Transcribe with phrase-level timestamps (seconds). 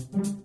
[0.00, 0.39] thank you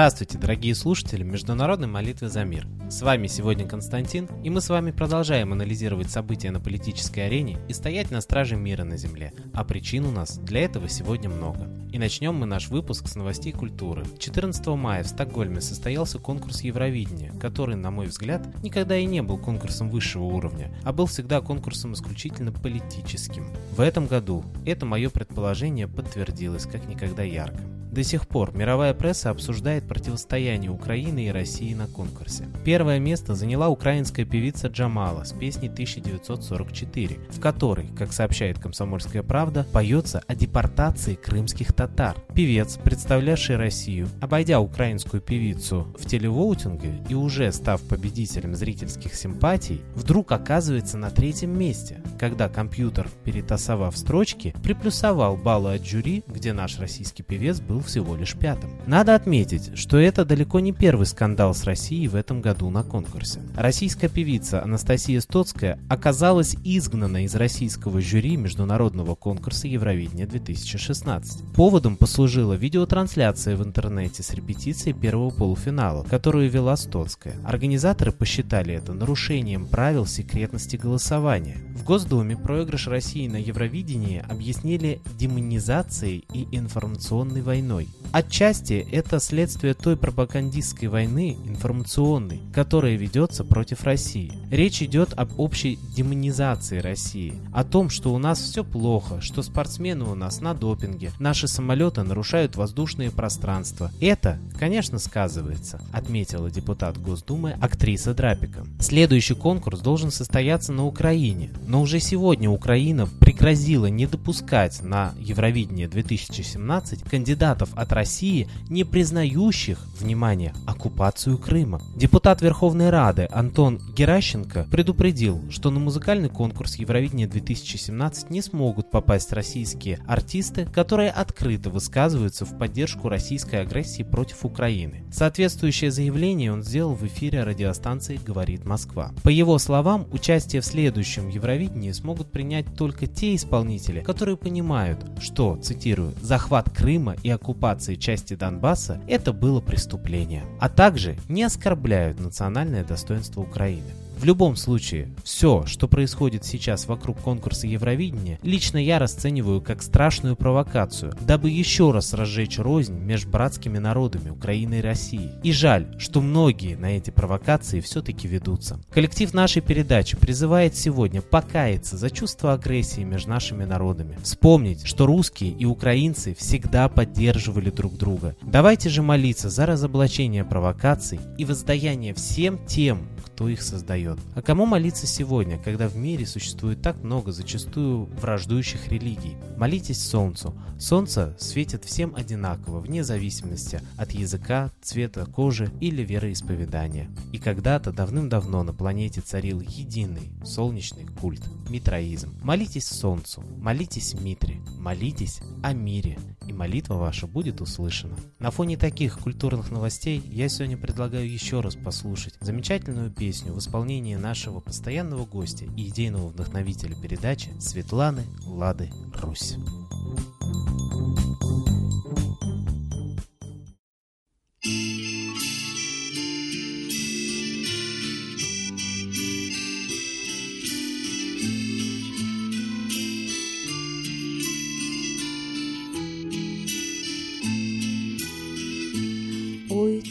[0.00, 2.66] Здравствуйте, дорогие слушатели Международной молитвы за мир.
[2.88, 7.74] С вами сегодня Константин, и мы с вами продолжаем анализировать события на политической арене и
[7.74, 9.34] стоять на страже мира на Земле.
[9.52, 11.68] А причин у нас для этого сегодня много.
[11.92, 14.06] И начнем мы наш выпуск с новостей культуры.
[14.18, 19.36] 14 мая в Стокгольме состоялся конкурс Евровидения, который, на мой взгляд, никогда и не был
[19.36, 23.44] конкурсом высшего уровня, а был всегда конкурсом исключительно политическим.
[23.76, 27.60] В этом году это мое предположение подтвердилось как никогда ярко.
[27.90, 32.46] До сих пор мировая пресса обсуждает противостояние Украины и России на конкурсе.
[32.64, 39.66] Первое место заняла украинская певица Джамала с песней 1944, в которой, как сообщает «Комсомольская правда»,
[39.72, 42.14] поется о депортации крымских татар.
[42.32, 50.30] Певец, представлявший Россию, обойдя украинскую певицу в телевоутинге и уже став победителем зрительских симпатий, вдруг
[50.30, 57.24] оказывается на третьем месте, когда компьютер, перетасовав строчки, приплюсовал баллы от жюри, где наш российский
[57.24, 58.70] певец был был всего лишь пятым.
[58.86, 63.40] Надо отметить, что это далеко не первый скандал с Россией в этом году на конкурсе.
[63.56, 71.54] Российская певица Анастасия Стоцкая оказалась изгнана из российского жюри международного конкурса Евровидения 2016.
[71.54, 77.34] Поводом послужила видеотрансляция в интернете с репетицией первого полуфинала, которую вела Стоцкая.
[77.44, 81.56] Организаторы посчитали это нарушением правил секретности голосования.
[81.74, 87.88] В Госдуме проигрыш России на Евровидении объяснили демонизацией и информационной войной войной.
[88.12, 94.32] Отчасти это следствие той пропагандистской войны, информационной, которая ведется против России.
[94.50, 100.06] Речь идет об общей демонизации России, о том, что у нас все плохо, что спортсмены
[100.06, 103.92] у нас на допинге, наши самолеты нарушают воздушные пространства.
[104.00, 108.66] Это, конечно, сказывается, отметила депутат Госдумы актриса Драпика.
[108.80, 115.86] Следующий конкурс должен состояться на Украине, но уже сегодня Украина пригрозила не допускать на Евровидение
[115.86, 121.80] 2017 кандидатов от России, не признающих, внимание, оккупацию Крыма.
[121.96, 129.32] Депутат Верховной Рады Антон Геращенко предупредил, что на музыкальный конкурс Евровидения 2017 не смогут попасть
[129.32, 135.04] российские артисты, которые открыто высказываются в поддержку российской агрессии против Украины.
[135.12, 139.12] Соответствующее заявление он сделал в эфире радиостанции «Говорит Москва».
[139.22, 145.56] По его словам, участие в следующем Евровидении смогут принять только те исполнители, которые понимают, что,
[145.56, 152.20] цитирую, «захват Крыма и оккупация оккупации части Донбасса это было преступление, а также не оскорбляют
[152.20, 153.90] национальное достоинство Украины.
[154.20, 160.36] В любом случае, все, что происходит сейчас вокруг конкурса Евровидения, лично я расцениваю как страшную
[160.36, 165.30] провокацию, дабы еще раз разжечь рознь между братскими народами Украины и России.
[165.42, 168.78] И жаль, что многие на эти провокации все-таки ведутся.
[168.90, 174.18] Коллектив нашей передачи призывает сегодня покаяться за чувство агрессии между нашими народами.
[174.22, 178.36] Вспомнить, что русские и украинцы всегда поддерживали друг друга.
[178.42, 183.08] Давайте же молиться за разоблачение провокаций и воздаяние всем тем,
[183.40, 184.09] кто их создает.
[184.34, 189.36] А кому молиться сегодня, когда в мире существует так много зачастую враждующих религий?
[189.56, 190.54] Молитесь Солнцу.
[190.78, 197.10] Солнце светит всем одинаково, вне зависимости от языка, цвета кожи или вероисповедания.
[197.32, 202.34] И когда-то давным-давно на планете царил единый солнечный культ– митроизм.
[202.42, 208.16] Молитесь Солнцу, молитесь Митре, молитесь о мире, и молитва ваша будет услышана.
[208.38, 213.99] На фоне таких культурных новостей я сегодня предлагаю еще раз послушать замечательную песню в исполнении
[214.00, 219.56] нашего постоянного гостя и идейного вдохновителя передачи Светланы Лады Русь.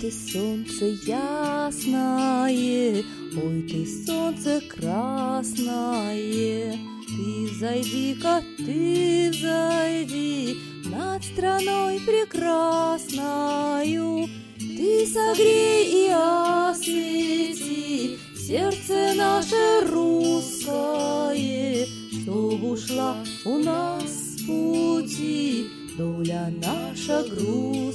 [0.00, 3.04] Ты, солнце ясное,
[3.42, 14.28] Ой ты, солнце красное, Ты зайди-ка, ты зайди Над страной прекрасною,
[14.58, 21.86] Ты согрей и освети Сердце наше русское,
[22.22, 25.66] Чтоб ушла у нас пути
[25.96, 27.85] Доля наша грустная,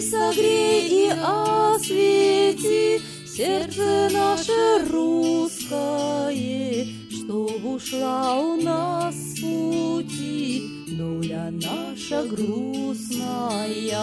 [0.00, 12.22] ты согрей и освети сердце наше русское, Чтоб ушла у нас с пути доля наша
[12.24, 14.00] грустная.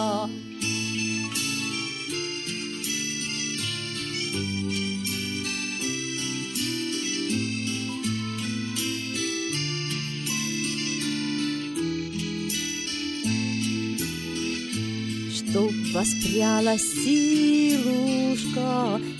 [15.58, 18.70] Чтоб воспряла силушка,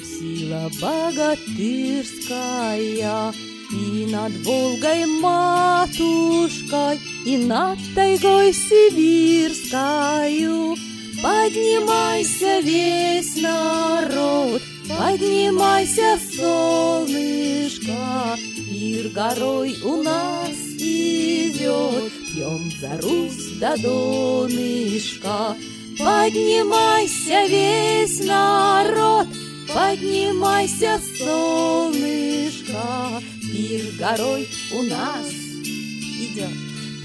[0.05, 3.33] сила богатырская,
[3.73, 10.77] И над Волгой матушкой, и над тайгой сибирскою.
[11.21, 18.39] Поднимайся весь народ, поднимайся, солнышко,
[18.71, 25.57] Пир горой у нас идет, пьем за Русь до донышка.
[25.99, 29.27] Поднимайся весь народ,
[29.67, 36.53] поднимайся, солнышко, Пир горой у нас идет,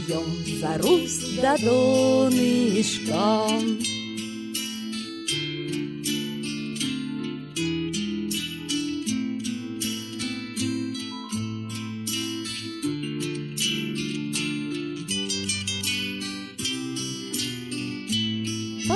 [0.06, 3.48] пьем за Русь до донышка.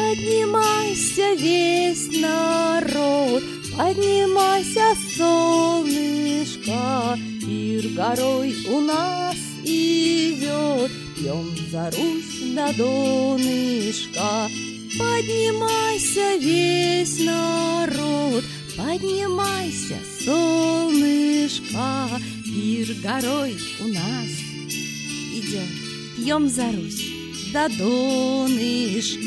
[0.07, 3.43] Поднимайся весь народ,
[3.77, 6.71] поднимайся, солнышко,
[7.41, 14.47] Пир горой у нас идет, пьем за Русь на донышко.
[14.97, 18.45] Поднимайся весь народ,
[18.77, 22.09] поднимайся, солнышко,
[22.45, 24.29] Пир горой у нас
[25.33, 25.67] идет,
[26.15, 27.16] пьем за Русь
[27.57, 29.17] до донышка.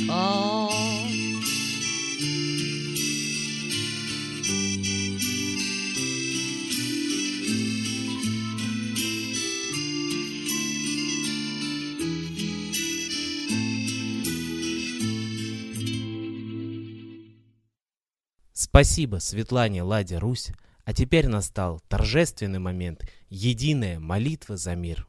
[18.52, 20.50] Спасибо Светлане Ладе Русь,
[20.84, 25.08] а теперь настал торжественный момент– единая молитва за мир.